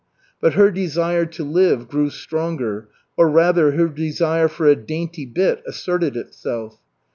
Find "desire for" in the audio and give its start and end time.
3.87-4.65